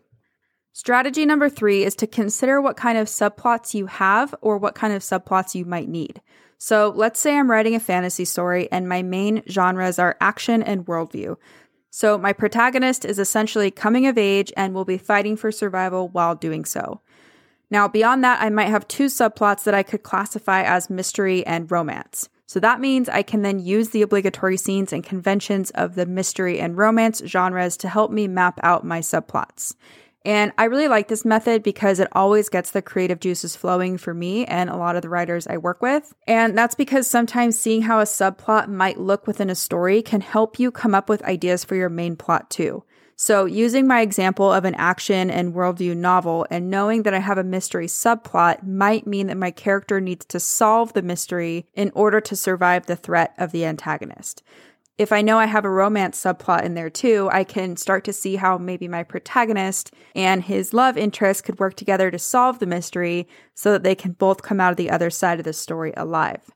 Strategy 0.74 1.26
number 1.26 1.50
three 1.50 1.84
is 1.84 1.96
to 1.96 2.08
consider 2.08 2.62
what 2.62 2.78
kind 2.78 3.00
of 3.00 3.08
subplots 3.08 3.74
you 3.74 3.88
have 3.88 4.36
or 4.42 4.60
what 4.60 4.76
kind 4.76 4.94
of 4.94 5.02
subplots 5.02 5.56
you 5.56 5.66
might 5.66 5.90
need. 5.90 6.22
So 6.60 6.94
let's 6.96 7.20
say 7.20 7.38
I'm 7.38 7.52
writing 7.52 7.76
a 7.76 7.80
fantasy 7.80 8.26
story 8.26 8.72
and 8.72 8.88
my 8.88 9.04
main 9.04 9.44
genres 9.50 10.00
are 10.00 10.16
action 10.22 10.64
and 10.64 10.86
worldview. 10.86 11.36
So, 11.96 12.18
my 12.18 12.34
protagonist 12.34 13.06
is 13.06 13.20
essentially 13.20 13.70
coming 13.70 14.08
of 14.08 14.18
age 14.18 14.52
and 14.58 14.74
will 14.74 14.84
be 14.84 14.98
fighting 14.98 15.38
for 15.38 15.52
survival 15.52 16.10
while 16.10 16.34
doing 16.34 16.66
so. 16.66 17.02
Now, 17.70 17.88
beyond 17.88 18.24
that, 18.24 18.42
I 18.42 18.50
might 18.50 18.70
have 18.70 18.88
two 18.88 19.06
subplots 19.06 19.64
that 19.66 19.76
I 19.76 19.84
could 19.84 20.02
classify 20.02 20.64
as 20.64 20.90
mystery 20.90 21.46
and 21.46 21.70
romance. 21.70 22.30
So 22.48 22.60
that 22.62 22.82
means 22.82 23.10
I 23.10 23.22
can 23.22 23.44
then 23.44 23.60
use 23.60 23.90
the 23.90 24.02
obligatory 24.02 24.58
scenes 24.58 24.92
and 24.92 25.04
conventions 25.04 25.70
of 25.76 25.94
the 25.94 26.08
mystery 26.08 26.60
and 26.60 26.76
romance 26.76 27.22
genres 27.28 27.78
to 27.78 27.90
help 27.90 28.10
me 28.10 28.28
map 28.28 28.60
out 28.64 28.84
my 28.84 29.00
subplots. 29.00 29.76
And 30.26 30.54
I 30.58 30.66
really 30.66 30.88
like 30.88 31.10
this 31.10 31.26
method 31.26 31.64
because 31.64 32.00
it 32.00 32.08
always 32.14 32.48
gets 32.48 32.72
the 32.72 32.82
creative 32.82 33.20
juices 33.20 33.56
flowing 33.56 33.98
for 33.98 34.14
me 34.14 34.46
and 34.46 34.70
a 34.70 34.78
lot 34.78 34.96
of 34.96 35.02
the 35.02 35.10
writers 35.10 35.48
I 35.48 35.58
work 35.58 35.82
with. 35.82 36.14
And 36.28 36.58
that's 36.58 36.76
because 36.76 37.08
sometimes 37.08 37.60
seeing 37.60 37.82
how 37.82 38.00
a 38.00 38.04
subplot 38.04 38.70
might 38.70 39.00
look 39.00 39.28
within 39.28 39.50
a 39.50 39.56
story 39.56 40.02
can 40.02 40.22
help 40.22 40.60
you 40.60 40.72
come 40.72 40.96
up 40.96 41.10
with 41.10 41.24
ideas 41.24 41.66
for 41.66 41.76
your 41.76 41.90
main 41.90 42.16
plot 42.16 42.50
too. 42.50 42.84
So, 43.16 43.46
using 43.46 43.86
my 43.86 44.02
example 44.02 44.52
of 44.52 44.66
an 44.66 44.74
action 44.76 45.30
and 45.30 45.54
worldview 45.54 45.96
novel 45.96 46.48
and 46.50 46.72
knowing 46.72 47.04
that 47.04 47.14
I 47.14 47.20
have 47.20 47.38
a 47.38 47.44
mystery 47.44 47.86
subplot 47.86 48.66
might 48.66 49.06
mean 49.06 49.28
that 49.28 49.38
my 49.38 49.52
character 49.52 50.02
needs 50.02 50.26
to 50.26 50.40
solve 50.40 50.94
the 50.94 51.04
mystery 51.04 51.68
in 51.76 51.92
order 51.94 52.20
to 52.22 52.36
survive 52.36 52.88
the 52.88 52.96
threat 52.96 53.36
of 53.38 53.52
the 53.52 53.66
antagonist 53.66 54.42
if 54.98 55.12
I 55.12 55.22
know 55.22 55.40
I 55.40 55.48
have 55.48 55.66
a 55.66 55.70
romance 55.70 56.24
subplot 56.24 56.64
in 56.64 56.76
there 56.76 56.90
too, 56.90 57.28
I 57.32 57.44
can 57.44 57.78
start 57.78 58.04
to 58.06 58.14
see 58.14 58.36
how 58.36 58.58
maybe 58.58 58.88
my 58.88 59.04
protagonist 59.04 59.92
and 60.16 60.44
his 60.44 60.74
love 60.74 60.98
interest 60.98 61.44
could 61.44 61.60
work 61.60 61.76
together 61.76 62.12
to 62.12 62.20
solve 62.20 62.60
the 62.60 62.68
mystery 62.68 63.28
so 63.56 63.72
that 63.72 63.84
they 63.84 63.96
can 63.96 64.12
both 64.12 64.44
come 64.44 64.60
out 64.60 64.72
of 64.72 64.78
the 64.78 64.92
other 64.92 65.10
side 65.10 65.40
of 65.40 65.46
the 65.46 65.54
story 65.54 65.94
alive. 65.98 66.52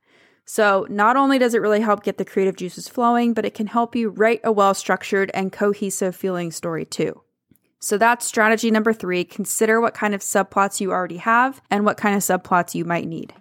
So, 0.46 0.86
not 0.90 1.18
only 1.18 1.40
does 1.40 1.54
it 1.54 1.62
really 1.62 1.82
help 1.82 2.04
get 2.04 2.18
the 2.18 2.24
creative 2.24 2.56
juices 2.56 2.88
flowing, 2.88 3.34
but 3.34 3.44
it 3.44 3.54
can 3.54 3.68
help 3.68 3.96
you 3.96 4.10
write 4.10 4.40
a 4.44 4.52
well 4.52 4.74
structured 4.74 5.30
and 5.34 5.52
cohesive 5.52 6.16
feeling 6.16 6.52
story 6.52 6.86
too. 6.86 7.22
So, 7.80 7.98
that's 7.98 8.26
strategy 8.26 8.72
number 8.72 8.94
three. 8.94 9.26
Consider 9.26 9.82
what 9.82 9.94
kind 9.94 10.16
of 10.16 10.22
subplots 10.22 10.80
you 10.80 10.92
already 10.92 11.18
have 11.18 11.62
and 11.70 11.84
what 11.84 11.98
kind 11.98 12.16
of 12.16 12.22
subplots 12.22 12.76
you 12.76 12.86
might 12.86 13.08
need. 13.08 13.34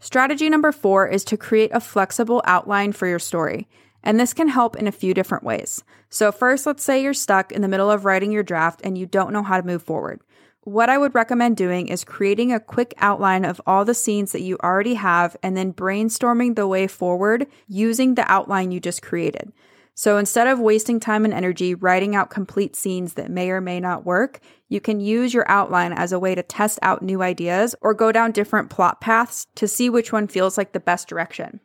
Strategy 0.00 0.48
number 0.48 0.72
four 0.72 1.06
is 1.06 1.22
to 1.24 1.36
create 1.36 1.70
a 1.72 1.80
flexible 1.80 2.42
outline 2.46 2.92
for 2.92 3.06
your 3.06 3.18
story. 3.20 3.68
And 4.02 4.18
this 4.18 4.32
can 4.32 4.48
help 4.48 4.76
in 4.76 4.86
a 4.86 4.92
few 4.92 5.14
different 5.14 5.44
ways. 5.44 5.82
So, 6.08 6.32
first, 6.32 6.66
let's 6.66 6.84
say 6.84 7.02
you're 7.02 7.14
stuck 7.14 7.52
in 7.52 7.62
the 7.62 7.68
middle 7.68 7.90
of 7.90 8.04
writing 8.04 8.32
your 8.32 8.42
draft 8.42 8.80
and 8.84 8.96
you 8.96 9.06
don't 9.06 9.32
know 9.32 9.42
how 9.42 9.60
to 9.60 9.66
move 9.66 9.82
forward. 9.82 10.20
What 10.62 10.90
I 10.90 10.98
would 10.98 11.14
recommend 11.14 11.56
doing 11.56 11.88
is 11.88 12.04
creating 12.04 12.52
a 12.52 12.60
quick 12.60 12.92
outline 12.98 13.44
of 13.44 13.60
all 13.66 13.84
the 13.84 13.94
scenes 13.94 14.32
that 14.32 14.42
you 14.42 14.58
already 14.62 14.94
have 14.94 15.36
and 15.42 15.56
then 15.56 15.72
brainstorming 15.72 16.56
the 16.56 16.66
way 16.66 16.86
forward 16.86 17.46
using 17.66 18.14
the 18.14 18.30
outline 18.30 18.70
you 18.70 18.78
just 18.78 19.00
created. 19.00 19.52
So 19.94 20.16
instead 20.16 20.46
of 20.46 20.60
wasting 20.60 21.00
time 21.00 21.24
and 21.24 21.34
energy 21.34 21.74
writing 21.74 22.14
out 22.14 22.30
complete 22.30 22.76
scenes 22.76 23.14
that 23.14 23.30
may 23.30 23.50
or 23.50 23.60
may 23.60 23.80
not 23.80 24.04
work, 24.04 24.38
you 24.68 24.80
can 24.80 25.00
use 25.00 25.34
your 25.34 25.50
outline 25.50 25.92
as 25.92 26.12
a 26.12 26.20
way 26.20 26.36
to 26.36 26.42
test 26.42 26.78
out 26.82 27.02
new 27.02 27.20
ideas 27.20 27.74
or 27.80 27.94
go 27.94 28.12
down 28.12 28.30
different 28.30 28.70
plot 28.70 29.00
paths 29.00 29.46
to 29.56 29.66
see 29.66 29.90
which 29.90 30.12
one 30.12 30.28
feels 30.28 30.56
like 30.56 30.72
the 30.72 30.78
best 30.78 31.08
direction. 31.08 31.60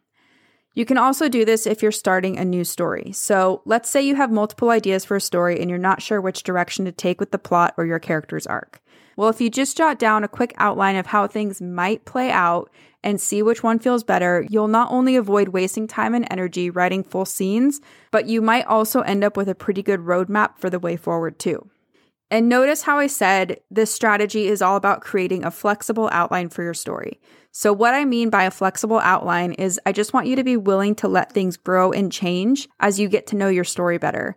You 0.74 0.86
can 0.86 0.98
also 0.98 1.30
do 1.30 1.46
this 1.46 1.68
if 1.68 1.82
you're 1.82 1.92
starting 1.92 2.38
a 2.38 2.46
new 2.46 2.63
story. 2.63 3.12
So 3.12 3.62
let's 3.65 3.89
say 3.89 4.01
you 4.01 4.15
have 4.15 4.32
multiple 4.32 4.72
ideas 4.72 5.06
for 5.06 5.15
a 5.15 5.22
story 5.22 5.60
and 5.60 5.70
you're 5.70 5.77
not 5.77 6.01
sure 6.01 6.20
which 6.20 6.44
direction 6.44 6.86
to 6.86 6.92
take 6.92 7.20
with 7.20 7.32
the 7.32 7.38
plot 7.38 7.75
or 7.77 7.86
your 7.86 8.00
character's 8.00 8.48
arc. 8.48 8.82
Well, 9.15 9.30
if 9.30 9.39
you 9.39 9.50
just 9.50 9.77
jot 9.77 10.00
down 10.00 10.24
a 10.24 10.27
quick 10.27 10.53
outline 10.58 10.96
of 10.96 11.06
how 11.06 11.27
things 11.27 11.62
might 11.62 12.06
play 12.06 12.32
out 12.32 12.72
and 13.03 13.22
see 13.22 13.44
which 13.44 13.62
one 13.62 13.77
feels 13.77 14.03
better, 14.03 14.46
you'll 14.50 14.68
not 14.68 14.92
only 14.92 15.15
avoid 15.15 15.50
wasting 15.50 15.88
time 15.88 16.15
and 16.15 16.25
energy 16.32 16.70
writing 16.70 17.03
full 17.03 17.25
scenes, 17.25 17.80
but 18.10 18.25
you 18.25 18.42
might 18.42 18.65
also 18.65 19.01
end 19.01 19.24
up 19.24 19.38
with 19.38 19.50
a 19.50 19.56
pretty 19.56 19.84
good 19.84 20.00
roadmap 20.00 20.58
for 20.58 20.70
the 20.70 20.80
way 20.80 20.96
forward, 20.96 21.38
too. 21.38 21.70
And 22.32 22.50
notice 22.50 22.84
how 22.84 22.98
I 22.98 23.08
said 23.08 23.60
this 23.70 23.94
strategy 23.94 24.48
is 24.48 24.62
all 24.62 24.77
about 24.77 25.01
creating 25.01 25.44
a 25.44 25.51
flexible 25.51 26.10
outline 26.12 26.50
for 26.50 26.63
your 26.63 26.74
story. 26.74 27.20
So, 27.55 27.72
what 27.72 27.93
I 27.93 28.03
mean 28.03 28.31
by 28.31 28.45
a 28.45 28.51
flexible 28.51 28.98
outline 28.98 29.53
is 29.53 29.79
I 29.86 29.91
just 29.91 30.12
want 30.12 30.25
you 30.25 30.36
to 30.36 30.43
be 30.43 30.57
willing 30.57 30.95
to 30.95 31.07
let 31.07 31.31
things 31.31 31.55
grow 31.55 31.91
and 31.91 32.12
change 32.12 32.67
as 32.79 33.00
you 33.00 33.07
get 33.07 33.27
to 33.27 33.36
know 33.36 33.48
your 33.48 33.63
story 33.63 34.00
better. 34.00 34.36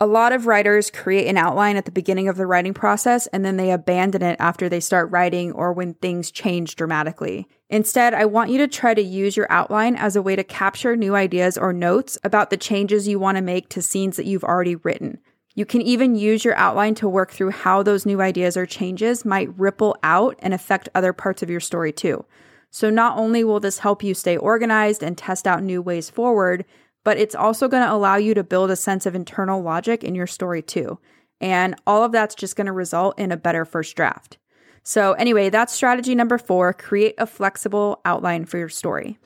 A 0.00 0.06
lot 0.06 0.32
of 0.32 0.48
writers 0.48 0.90
create 0.90 1.28
an 1.28 1.36
outline 1.36 1.76
at 1.76 1.84
the 1.84 1.92
beginning 1.92 2.26
of 2.26 2.36
the 2.36 2.48
writing 2.48 2.74
process 2.74 3.28
and 3.28 3.44
then 3.44 3.56
they 3.56 3.70
abandon 3.70 4.22
it 4.22 4.36
after 4.40 4.68
they 4.68 4.80
start 4.80 5.12
writing 5.12 5.52
or 5.52 5.72
when 5.72 5.94
things 5.94 6.32
change 6.32 6.74
dramatically. 6.74 7.46
Instead, 7.68 8.14
I 8.14 8.24
want 8.24 8.50
you 8.50 8.58
to 8.58 8.66
try 8.66 8.94
to 8.94 9.02
use 9.02 9.36
your 9.36 9.46
outline 9.48 9.94
as 9.94 10.16
a 10.16 10.22
way 10.22 10.34
to 10.34 10.42
capture 10.42 10.96
new 10.96 11.14
ideas 11.14 11.56
or 11.56 11.72
notes 11.72 12.18
about 12.24 12.50
the 12.50 12.56
changes 12.56 13.06
you 13.06 13.20
want 13.20 13.36
to 13.36 13.42
make 13.42 13.68
to 13.68 13.82
scenes 13.82 14.16
that 14.16 14.26
you've 14.26 14.42
already 14.42 14.74
written. 14.74 15.20
You 15.54 15.66
can 15.66 15.82
even 15.82 16.14
use 16.14 16.44
your 16.44 16.56
outline 16.56 16.94
to 16.96 17.08
work 17.08 17.32
through 17.32 17.50
how 17.50 17.82
those 17.82 18.06
new 18.06 18.20
ideas 18.20 18.56
or 18.56 18.66
changes 18.66 19.24
might 19.24 19.58
ripple 19.58 19.96
out 20.02 20.36
and 20.38 20.54
affect 20.54 20.88
other 20.94 21.12
parts 21.12 21.42
of 21.42 21.50
your 21.50 21.60
story 21.60 21.92
too. 21.92 22.24
So, 22.70 22.88
not 22.88 23.18
only 23.18 23.42
will 23.42 23.58
this 23.58 23.80
help 23.80 24.04
you 24.04 24.14
stay 24.14 24.36
organized 24.36 25.02
and 25.02 25.18
test 25.18 25.46
out 25.46 25.62
new 25.62 25.82
ways 25.82 26.08
forward, 26.08 26.64
but 27.02 27.18
it's 27.18 27.34
also 27.34 27.66
going 27.66 27.82
to 27.82 27.92
allow 27.92 28.16
you 28.16 28.32
to 28.34 28.44
build 28.44 28.70
a 28.70 28.76
sense 28.76 29.06
of 29.06 29.14
internal 29.14 29.60
logic 29.60 30.04
in 30.04 30.14
your 30.14 30.28
story 30.28 30.62
too. 30.62 30.98
And 31.40 31.74
all 31.86 32.04
of 32.04 32.12
that's 32.12 32.34
just 32.34 32.54
going 32.54 32.66
to 32.66 32.72
result 32.72 33.18
in 33.18 33.32
a 33.32 33.36
better 33.36 33.64
first 33.64 33.96
draft. 33.96 34.38
So, 34.84 35.14
anyway, 35.14 35.50
that's 35.50 35.72
strategy 35.72 36.14
number 36.14 36.38
four 36.38 36.72
create 36.72 37.14
a 37.18 37.26
flexible 37.26 38.00
outline 38.04 38.44
for 38.44 38.58
your 38.58 38.68
story. 38.68 39.18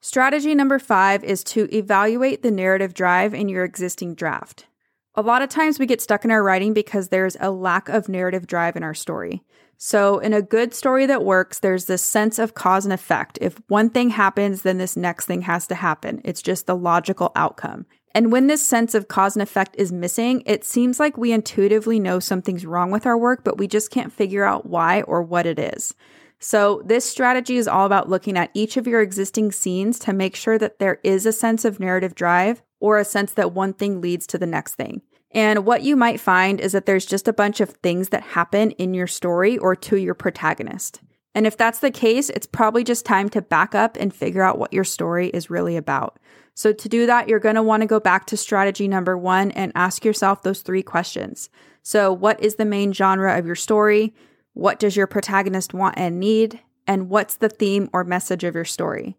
Strategy 0.00 0.54
number 0.54 0.80
five 0.80 1.22
is 1.22 1.44
to 1.44 1.72
evaluate 1.72 2.42
the 2.42 2.50
narrative 2.50 2.94
drive 2.94 3.32
in 3.32 3.48
your 3.48 3.62
existing 3.64 4.16
draft. 4.16 4.66
A 5.14 5.20
lot 5.20 5.42
of 5.42 5.50
times 5.50 5.78
we 5.78 5.84
get 5.84 6.00
stuck 6.00 6.24
in 6.24 6.30
our 6.30 6.42
writing 6.42 6.72
because 6.72 7.08
there's 7.08 7.36
a 7.38 7.50
lack 7.50 7.90
of 7.90 8.08
narrative 8.08 8.46
drive 8.46 8.76
in 8.76 8.82
our 8.82 8.94
story. 8.94 9.42
So, 9.76 10.20
in 10.20 10.32
a 10.32 10.40
good 10.40 10.72
story 10.72 11.04
that 11.04 11.22
works, 11.22 11.58
there's 11.58 11.84
this 11.84 12.02
sense 12.02 12.38
of 12.38 12.54
cause 12.54 12.86
and 12.86 12.94
effect. 12.94 13.36
If 13.42 13.60
one 13.68 13.90
thing 13.90 14.10
happens, 14.10 14.62
then 14.62 14.78
this 14.78 14.96
next 14.96 15.26
thing 15.26 15.42
has 15.42 15.66
to 15.66 15.74
happen. 15.74 16.22
It's 16.24 16.40
just 16.40 16.66
the 16.66 16.76
logical 16.76 17.30
outcome. 17.36 17.84
And 18.14 18.32
when 18.32 18.46
this 18.46 18.66
sense 18.66 18.94
of 18.94 19.08
cause 19.08 19.36
and 19.36 19.42
effect 19.42 19.74
is 19.76 19.92
missing, 19.92 20.44
it 20.46 20.64
seems 20.64 20.98
like 20.98 21.18
we 21.18 21.32
intuitively 21.32 21.98
know 21.98 22.18
something's 22.18 22.64
wrong 22.64 22.90
with 22.90 23.04
our 23.04 23.18
work, 23.18 23.44
but 23.44 23.58
we 23.58 23.66
just 23.66 23.90
can't 23.90 24.12
figure 24.12 24.44
out 24.44 24.66
why 24.66 25.02
or 25.02 25.20
what 25.20 25.46
it 25.46 25.58
is. 25.58 25.94
So, 26.38 26.80
this 26.86 27.04
strategy 27.04 27.56
is 27.56 27.68
all 27.68 27.84
about 27.84 28.08
looking 28.08 28.38
at 28.38 28.50
each 28.54 28.78
of 28.78 28.86
your 28.86 29.02
existing 29.02 29.52
scenes 29.52 29.98
to 30.00 30.14
make 30.14 30.36
sure 30.36 30.58
that 30.58 30.78
there 30.78 31.00
is 31.04 31.26
a 31.26 31.32
sense 31.32 31.66
of 31.66 31.80
narrative 31.80 32.14
drive 32.14 32.62
or 32.82 32.98
a 32.98 33.04
sense 33.04 33.32
that 33.34 33.52
one 33.52 33.72
thing 33.72 34.00
leads 34.00 34.26
to 34.26 34.38
the 34.38 34.46
next 34.46 34.74
thing. 34.74 35.00
And 35.30 35.64
what 35.64 35.82
you 35.82 35.96
might 35.96 36.20
find 36.20 36.60
is 36.60 36.72
that 36.72 36.84
there's 36.84 37.06
just 37.06 37.28
a 37.28 37.32
bunch 37.32 37.60
of 37.60 37.70
things 37.70 38.08
that 38.10 38.22
happen 38.22 38.72
in 38.72 38.92
your 38.92 39.06
story 39.06 39.56
or 39.56 39.74
to 39.76 39.96
your 39.96 40.14
protagonist. 40.14 41.00
And 41.34 41.46
if 41.46 41.56
that's 41.56 41.78
the 41.78 41.92
case, 41.92 42.28
it's 42.28 42.44
probably 42.44 42.84
just 42.84 43.06
time 43.06 43.30
to 43.30 43.40
back 43.40 43.74
up 43.74 43.96
and 43.98 44.12
figure 44.12 44.42
out 44.42 44.58
what 44.58 44.72
your 44.72 44.84
story 44.84 45.28
is 45.28 45.48
really 45.48 45.76
about. 45.76 46.18
So, 46.54 46.74
to 46.74 46.88
do 46.88 47.06
that, 47.06 47.28
you're 47.28 47.38
going 47.38 47.54
to 47.54 47.62
want 47.62 47.80
to 47.80 47.86
go 47.86 47.98
back 47.98 48.26
to 48.26 48.36
strategy 48.36 48.86
number 48.86 49.16
one 49.16 49.52
and 49.52 49.72
ask 49.74 50.04
yourself 50.04 50.42
those 50.42 50.60
three 50.60 50.82
questions. 50.82 51.48
So, 51.82 52.12
what 52.12 52.42
is 52.42 52.56
the 52.56 52.66
main 52.66 52.92
genre 52.92 53.38
of 53.38 53.46
your 53.46 53.54
story? 53.54 54.14
What 54.52 54.78
does 54.78 54.94
your 54.94 55.06
protagonist 55.06 55.72
want 55.72 55.96
and 55.96 56.20
need? 56.20 56.60
And 56.86 57.08
what's 57.08 57.36
the 57.36 57.48
theme 57.48 57.88
or 57.94 58.04
message 58.04 58.44
of 58.44 58.54
your 58.54 58.66
story? 58.66 59.16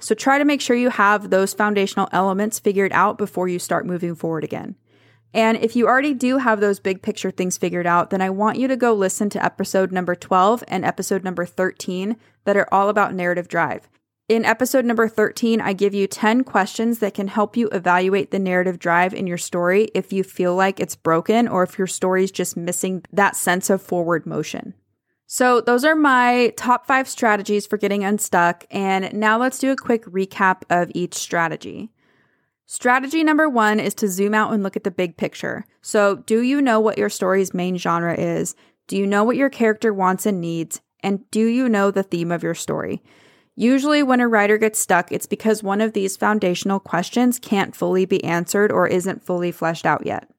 So, 0.00 0.14
try 0.14 0.38
to 0.38 0.44
make 0.44 0.60
sure 0.60 0.76
you 0.76 0.90
have 0.90 1.30
those 1.30 1.54
foundational 1.54 2.08
elements 2.12 2.58
figured 2.58 2.92
out 2.92 3.18
before 3.18 3.48
you 3.48 3.58
start 3.58 3.86
moving 3.86 4.14
forward 4.14 4.44
again. 4.44 4.76
And 5.34 5.58
if 5.58 5.76
you 5.76 5.86
already 5.86 6.14
do 6.14 6.38
have 6.38 6.60
those 6.60 6.80
big 6.80 7.02
picture 7.02 7.30
things 7.30 7.58
figured 7.58 7.86
out, 7.86 8.10
then 8.10 8.22
I 8.22 8.30
want 8.30 8.58
you 8.58 8.66
to 8.68 8.76
go 8.76 8.94
listen 8.94 9.28
to 9.30 9.44
episode 9.44 9.92
number 9.92 10.14
12 10.14 10.64
and 10.68 10.84
episode 10.84 11.22
number 11.22 11.44
13 11.44 12.16
that 12.44 12.56
are 12.56 12.68
all 12.72 12.88
about 12.88 13.14
narrative 13.14 13.48
drive. 13.48 13.88
In 14.28 14.44
episode 14.44 14.84
number 14.84 15.08
13, 15.08 15.60
I 15.60 15.72
give 15.72 15.94
you 15.94 16.06
10 16.06 16.44
questions 16.44 16.98
that 16.98 17.14
can 17.14 17.28
help 17.28 17.56
you 17.56 17.68
evaluate 17.70 18.30
the 18.30 18.38
narrative 18.38 18.78
drive 18.78 19.14
in 19.14 19.26
your 19.26 19.38
story 19.38 19.90
if 19.94 20.12
you 20.12 20.22
feel 20.22 20.54
like 20.54 20.80
it's 20.80 20.96
broken 20.96 21.48
or 21.48 21.62
if 21.62 21.78
your 21.78 21.86
story 21.86 22.24
is 22.24 22.30
just 22.30 22.56
missing 22.56 23.04
that 23.10 23.36
sense 23.36 23.70
of 23.70 23.80
forward 23.80 24.26
motion. 24.26 24.74
So, 25.30 25.60
those 25.60 25.84
are 25.84 25.94
my 25.94 26.54
top 26.56 26.86
five 26.86 27.06
strategies 27.06 27.66
for 27.66 27.76
getting 27.76 28.02
unstuck. 28.02 28.64
And 28.70 29.12
now 29.12 29.38
let's 29.38 29.58
do 29.58 29.70
a 29.70 29.76
quick 29.76 30.06
recap 30.06 30.62
of 30.70 30.90
each 30.94 31.12
strategy. 31.12 31.90
Strategy 32.64 33.22
number 33.22 33.46
one 33.46 33.78
is 33.78 33.92
to 33.96 34.08
zoom 34.08 34.32
out 34.32 34.54
and 34.54 34.62
look 34.62 34.74
at 34.74 34.84
the 34.84 34.90
big 34.90 35.18
picture. 35.18 35.66
So, 35.82 36.16
do 36.16 36.40
you 36.40 36.62
know 36.62 36.80
what 36.80 36.96
your 36.96 37.10
story's 37.10 37.52
main 37.52 37.76
genre 37.76 38.14
is? 38.14 38.56
Do 38.86 38.96
you 38.96 39.06
know 39.06 39.22
what 39.22 39.36
your 39.36 39.50
character 39.50 39.92
wants 39.92 40.24
and 40.24 40.40
needs? 40.40 40.80
And 41.00 41.30
do 41.30 41.44
you 41.44 41.68
know 41.68 41.90
the 41.90 42.02
theme 42.02 42.32
of 42.32 42.42
your 42.42 42.54
story? 42.54 43.02
Usually, 43.54 44.02
when 44.02 44.20
a 44.20 44.28
writer 44.28 44.56
gets 44.56 44.78
stuck, 44.78 45.12
it's 45.12 45.26
because 45.26 45.62
one 45.62 45.82
of 45.82 45.92
these 45.92 46.16
foundational 46.16 46.80
questions 46.80 47.38
can't 47.38 47.76
fully 47.76 48.06
be 48.06 48.24
answered 48.24 48.72
or 48.72 48.88
isn't 48.88 49.26
fully 49.26 49.52
fleshed 49.52 49.84
out 49.84 50.06
yet. 50.06 50.30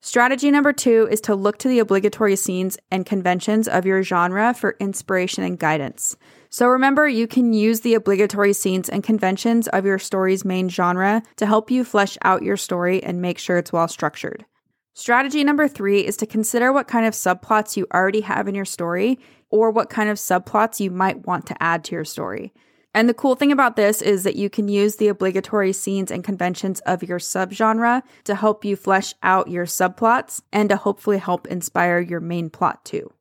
Strategy 0.00 0.50
number 0.52 0.72
two 0.72 1.08
is 1.10 1.20
to 1.22 1.34
look 1.34 1.58
to 1.58 1.68
the 1.68 1.80
obligatory 1.80 2.36
scenes 2.36 2.78
and 2.90 3.04
conventions 3.04 3.66
of 3.66 3.84
your 3.84 4.04
genre 4.04 4.54
for 4.54 4.76
inspiration 4.78 5.42
and 5.42 5.58
guidance. 5.58 6.16
So 6.50 6.68
remember, 6.68 7.08
you 7.08 7.26
can 7.26 7.52
use 7.52 7.80
the 7.80 7.94
obligatory 7.94 8.52
scenes 8.52 8.88
and 8.88 9.02
conventions 9.02 9.66
of 9.68 9.84
your 9.84 9.98
story's 9.98 10.44
main 10.44 10.68
genre 10.68 11.22
to 11.36 11.46
help 11.46 11.68
you 11.70 11.82
flesh 11.82 12.16
out 12.22 12.44
your 12.44 12.56
story 12.56 13.02
and 13.02 13.20
make 13.20 13.38
sure 13.38 13.58
it's 13.58 13.72
well 13.72 13.88
structured. 13.88 14.46
Strategy 14.94 15.42
number 15.42 15.66
three 15.66 16.06
is 16.06 16.16
to 16.18 16.26
consider 16.26 16.72
what 16.72 16.88
kind 16.88 17.04
of 17.04 17.12
subplots 17.12 17.76
you 17.76 17.86
already 17.92 18.20
have 18.20 18.46
in 18.46 18.54
your 18.54 18.64
story 18.64 19.18
or 19.50 19.70
what 19.70 19.90
kind 19.90 20.08
of 20.08 20.16
subplots 20.16 20.78
you 20.78 20.90
might 20.90 21.26
want 21.26 21.46
to 21.46 21.62
add 21.62 21.82
to 21.84 21.94
your 21.94 22.04
story. 22.04 22.52
And 22.98 23.08
the 23.08 23.14
cool 23.14 23.36
thing 23.36 23.52
about 23.52 23.76
this 23.76 24.02
is 24.02 24.24
that 24.24 24.34
you 24.34 24.50
can 24.50 24.66
use 24.66 24.96
the 24.96 25.06
obligatory 25.06 25.72
scenes 25.72 26.10
and 26.10 26.24
conventions 26.24 26.80
of 26.80 27.04
your 27.04 27.20
subgenre 27.20 28.02
to 28.24 28.34
help 28.34 28.64
you 28.64 28.74
flesh 28.74 29.14
out 29.22 29.46
your 29.46 29.66
subplots 29.66 30.42
and 30.52 30.68
to 30.68 30.74
hopefully 30.74 31.18
help 31.18 31.46
inspire 31.46 32.00
your 32.00 32.18
main 32.18 32.50
plot 32.50 32.84
too. 32.84 33.12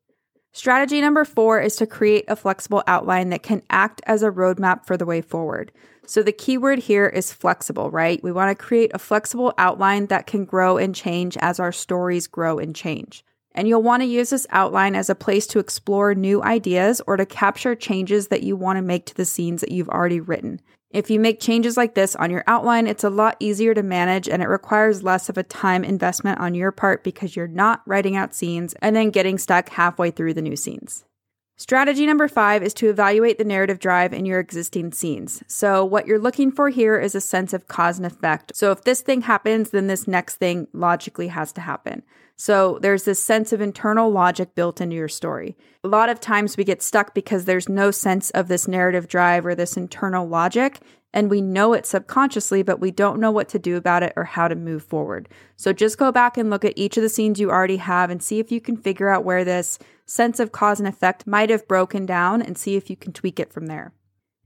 Strategy 0.51 0.99
number 0.99 1.23
four 1.23 1.61
is 1.61 1.75
to 1.75 1.85
create 1.85 2.25
a 2.27 2.35
flexible 2.35 2.81
outline 2.87 3.29
that 3.29 3.43
can 3.43 3.61
act 3.69 4.01
as 4.07 4.23
a 4.23 4.31
roadmap 4.31 4.83
for 4.83 4.97
the 4.97 5.05
way 5.05 5.21
forward. 5.21 5.71
So 6.07 6.23
the 6.23 6.31
keyword 6.31 6.79
here 6.79 7.05
is 7.05 7.31
flexible, 7.31 7.91
right? 7.91 8.19
We 8.23 8.31
want 8.31 8.49
to 8.57 8.65
create 8.65 8.89
a 8.95 8.99
flexible 8.99 9.53
outline 9.59 10.07
that 10.07 10.25
can 10.25 10.45
grow 10.45 10.77
and 10.77 10.95
change 10.95 11.37
as 11.37 11.59
our 11.59 11.71
stories 11.71 12.25
grow 12.25 12.57
and 12.57 12.75
change. 12.75 13.23
And 13.57 13.67
you'll 13.67 13.81
want 13.81 14.03
to 14.03 14.07
use 14.07 14.29
this 14.29 14.45
outline 14.51 14.93
as 14.93 15.09
a 15.09 15.15
place 15.15 15.47
to 15.47 15.57
explore 15.57 16.13
new 16.13 16.43
ideas 16.43 17.01
or 17.07 17.17
to 17.17 17.25
capture 17.25 17.73
changes 17.73 18.27
that 18.27 18.43
you 18.43 18.55
want 18.55 18.77
to 18.77 18.83
make 18.83 19.07
to 19.07 19.15
the 19.15 19.25
scenes 19.25 19.61
that 19.61 19.71
you've 19.71 19.89
already 19.89 20.19
written. 20.19 20.61
If 20.91 21.09
you 21.09 21.19
make 21.19 21.39
changes 21.39 21.75
like 21.75 21.95
this 21.95 22.15
on 22.15 22.29
your 22.29 22.43
outline, 22.45 22.85
it's 22.85 23.03
a 23.03 23.09
lot 23.09 23.35
easier 23.39 23.73
to 23.73 23.81
manage 23.81 24.29
and 24.29 24.43
it 24.43 24.47
requires 24.47 25.01
less 25.01 25.27
of 25.27 25.39
a 25.39 25.43
time 25.43 25.83
investment 25.83 26.39
on 26.39 26.53
your 26.53 26.71
part 26.71 27.03
because 27.03 27.35
you're 27.35 27.47
not 27.47 27.81
writing 27.87 28.15
out 28.15 28.35
scenes 28.35 28.75
and 28.79 28.95
then 28.95 29.09
getting 29.09 29.39
stuck 29.39 29.69
halfway 29.69 30.11
through 30.11 30.35
the 30.35 30.41
new 30.43 30.55
scenes. 30.55 31.03
Strategy 31.59 32.05
number 32.05 32.27
five 32.27 32.61
is 32.61 32.75
to 32.75 32.87
evaluate 32.87 33.39
the 33.39 33.43
narrative 33.43 33.79
drive 33.79 34.13
in 34.13 34.27
your 34.27 34.39
existing 34.39 34.91
scenes. 34.91 35.43
So, 35.47 35.83
what 35.83 36.05
you're 36.05 36.19
looking 36.19 36.51
for 36.51 36.69
here 36.69 36.99
is 36.99 37.15
a 37.15 37.19
sense 37.19 37.51
of 37.51 37.67
cause 37.67 37.97
and 37.97 38.05
effect. 38.05 38.51
So, 38.55 38.71
if 38.71 38.83
this 38.83 39.01
thing 39.01 39.21
happens, 39.21 39.71
then 39.71 39.87
this 39.87 40.07
next 40.07 40.35
thing 40.35 40.67
logically 40.71 41.29
has 41.29 41.51
to 41.53 41.61
happen. 41.61 42.03
So, 42.35 42.77
there's 42.83 43.05
this 43.05 43.19
sense 43.19 43.53
of 43.53 43.59
internal 43.59 44.11
logic 44.11 44.53
built 44.53 44.79
into 44.79 44.95
your 44.95 45.07
story. 45.07 45.57
A 45.83 45.87
lot 45.87 46.09
of 46.09 46.19
times 46.19 46.57
we 46.57 46.63
get 46.63 46.83
stuck 46.83 47.15
because 47.15 47.45
there's 47.45 47.67
no 47.67 47.89
sense 47.89 48.29
of 48.31 48.49
this 48.49 48.67
narrative 48.67 49.07
drive 49.07 49.43
or 49.43 49.55
this 49.55 49.77
internal 49.77 50.27
logic, 50.27 50.79
and 51.13 51.29
we 51.29 51.41
know 51.41 51.73
it 51.73 51.85
subconsciously, 51.85 52.63
but 52.63 52.79
we 52.79 52.91
don't 52.91 53.19
know 53.19 53.31
what 53.31 53.49
to 53.49 53.59
do 53.59 53.77
about 53.77 54.03
it 54.03 54.13
or 54.15 54.23
how 54.23 54.47
to 54.47 54.55
move 54.55 54.83
forward. 54.83 55.29
So, 55.55 55.73
just 55.73 55.97
go 55.97 56.11
back 56.11 56.37
and 56.37 56.49
look 56.49 56.65
at 56.65 56.77
each 56.77 56.97
of 56.97 57.03
the 57.03 57.09
scenes 57.09 57.39
you 57.39 57.49
already 57.49 57.77
have 57.77 58.09
and 58.09 58.21
see 58.21 58.39
if 58.39 58.51
you 58.51 58.61
can 58.61 58.77
figure 58.77 59.09
out 59.09 59.25
where 59.25 59.43
this 59.45 59.79
sense 60.05 60.39
of 60.39 60.51
cause 60.51 60.79
and 60.79 60.87
effect 60.87 61.27
might 61.27 61.49
have 61.49 61.67
broken 61.67 62.05
down 62.05 62.41
and 62.41 62.57
see 62.57 62.75
if 62.75 62.89
you 62.89 62.95
can 62.95 63.13
tweak 63.13 63.39
it 63.39 63.51
from 63.51 63.67
there. 63.67 63.93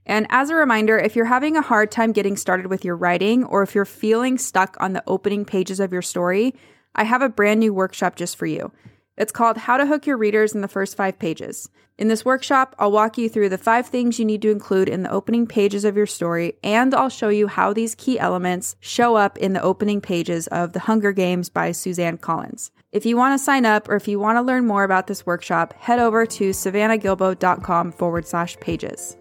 And 0.06 0.26
as 0.30 0.50
a 0.50 0.56
reminder, 0.56 0.98
if 0.98 1.16
you're 1.16 1.26
having 1.26 1.56
a 1.56 1.62
hard 1.62 1.92
time 1.92 2.12
getting 2.12 2.36
started 2.36 2.68
with 2.68 2.84
your 2.84 2.96
writing, 2.96 3.44
or 3.44 3.62
if 3.64 3.76
you're 3.76 3.86
feeling 3.86 4.38
stuck 4.38 4.76
on 4.80 4.94
the 4.94 5.04
opening 5.08 5.46
pages 5.46 5.80
of 5.80 5.94
your 5.94 6.02
story, 6.02 6.56
I 6.96 7.04
have 7.04 7.22
a 7.22 7.30
brand 7.30 7.60
new 7.60 7.74
workshop 7.74 8.16
just 8.16 8.36
for 8.36 8.46
you. 8.46 8.72
It's 9.18 9.32
called 9.32 9.58
How 9.58 9.78
to 9.78 9.86
Hook 9.86 10.08
Your 10.08 10.18
Readers 10.18 10.56
in 10.56 10.62
the 10.62 10.68
First 10.68 10.96
Five 10.96 11.20
Pages. 11.20 11.70
In 11.98 12.08
this 12.08 12.26
workshop, 12.26 12.76
I'll 12.80 12.92
walk 12.92 13.18
you 13.18 13.30
through 13.30 13.50
the 13.50 13.58
five 13.58 13.86
things 13.86 14.18
you 14.18 14.26
need 14.26 14.42
to 14.42 14.50
include 14.50 14.90
in 14.90 15.04
the 15.04 15.12
opening 15.12 15.46
pages 15.46 15.86
of 15.86 15.96
your 15.96 16.08
story, 16.08 16.54
and 16.64 16.96
I'll 16.96 17.10
show 17.10 17.30
you 17.30 17.48
how 17.48 17.74
these 17.74 17.94
key 17.94 18.18
elements 18.18 18.76
show 18.80 19.16
up 19.16 19.38
in 19.38 19.54
the 19.54 19.62
opening 19.62 20.02
pages 20.02 20.48
of 20.48 20.74
The 20.74 20.80
Hunger 20.80 21.12
Games 21.12 21.50
by 21.50 21.74
Suzanne 21.74 22.18
Collins. 22.18 22.72
If 22.92 23.06
you 23.06 23.18
want 23.18 23.38
to 23.38 23.44
sign 23.44 23.66
up 23.66 23.90
or 23.90 23.96
if 23.96 24.08
you 24.08 24.18
want 24.18 24.38
to 24.38 24.42
learn 24.42 24.66
more 24.66 24.84
about 24.84 25.08
this 25.08 25.26
workshop, 25.26 25.74
head 25.74 26.00
over 26.00 26.26
to 26.26 26.50
savannahgilbo.com 26.50 27.92
forward 27.92 28.26
slash 28.26 28.58
pages. 28.60 29.18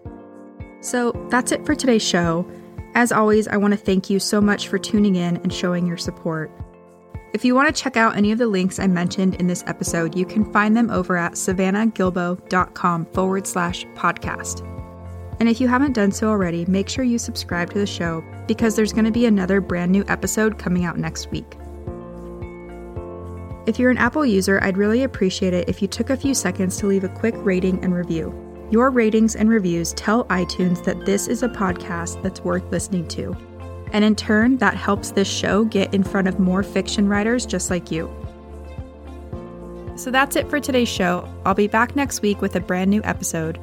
So 0.81 1.11
that's 1.29 1.51
it 1.51 1.65
for 1.65 1.75
today's 1.75 2.01
show. 2.01 2.49
As 2.95 3.11
always, 3.11 3.47
I 3.47 3.57
want 3.57 3.73
to 3.73 3.79
thank 3.79 4.09
you 4.09 4.19
so 4.19 4.41
much 4.41 4.67
for 4.67 4.79
tuning 4.79 5.15
in 5.15 5.37
and 5.37 5.53
showing 5.53 5.85
your 5.85 5.97
support. 5.97 6.51
If 7.33 7.45
you 7.45 7.55
want 7.55 7.73
to 7.73 7.81
check 7.81 7.95
out 7.95 8.17
any 8.17 8.33
of 8.33 8.39
the 8.39 8.47
links 8.47 8.77
I 8.77 8.87
mentioned 8.87 9.35
in 9.35 9.47
this 9.47 9.63
episode, 9.65 10.17
you 10.17 10.25
can 10.25 10.51
find 10.51 10.75
them 10.75 10.89
over 10.89 11.15
at 11.15 11.33
savannahgilbo.com 11.33 13.05
forward 13.05 13.47
slash 13.47 13.85
podcast. 13.95 14.67
And 15.39 15.47
if 15.47 15.61
you 15.61 15.69
haven't 15.69 15.93
done 15.93 16.11
so 16.11 16.27
already, 16.27 16.65
make 16.65 16.89
sure 16.89 17.05
you 17.05 17.17
subscribe 17.17 17.71
to 17.71 17.79
the 17.79 17.87
show 17.87 18.21
because 18.47 18.75
there's 18.75 18.91
going 18.91 19.05
to 19.05 19.11
be 19.11 19.25
another 19.25 19.61
brand 19.61 19.93
new 19.93 20.03
episode 20.09 20.59
coming 20.59 20.83
out 20.83 20.97
next 20.97 21.31
week. 21.31 21.57
If 23.65 23.79
you're 23.79 23.91
an 23.91 23.97
Apple 23.97 24.25
user, 24.25 24.59
I'd 24.61 24.77
really 24.77 25.03
appreciate 25.03 25.53
it 25.53 25.69
if 25.69 25.81
you 25.81 25.87
took 25.87 26.09
a 26.09 26.17
few 26.17 26.33
seconds 26.33 26.77
to 26.77 26.87
leave 26.87 27.05
a 27.05 27.09
quick 27.09 27.35
rating 27.37 27.81
and 27.81 27.95
review. 27.95 28.35
Your 28.71 28.89
ratings 28.89 29.37
and 29.37 29.49
reviews 29.49 29.93
tell 29.93 30.25
iTunes 30.25 30.83
that 30.83 31.05
this 31.05 31.27
is 31.27 31.43
a 31.43 31.49
podcast 31.49 32.21
that's 32.23 32.41
worth 32.41 32.69
listening 32.71 33.07
to. 33.09 33.35
And 33.91 34.05
in 34.05 34.15
turn, 34.15 34.57
that 34.57 34.75
helps 34.75 35.11
this 35.11 35.27
show 35.27 35.65
get 35.65 35.93
in 35.93 36.03
front 36.03 36.27
of 36.27 36.39
more 36.39 36.63
fiction 36.63 37.07
writers 37.07 37.45
just 37.45 37.69
like 37.69 37.91
you. 37.91 38.09
So 39.95 40.09
that's 40.11 40.35
it 40.35 40.49
for 40.49 40.59
today's 40.59 40.89
show. 40.89 41.27
I'll 41.45 41.53
be 41.53 41.67
back 41.67 41.95
next 41.95 42.21
week 42.21 42.41
with 42.41 42.55
a 42.55 42.59
brand 42.59 42.89
new 42.89 43.01
episode. 43.03 43.59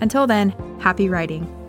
Until 0.00 0.26
then, 0.26 0.50
happy 0.78 1.08
writing. 1.08 1.61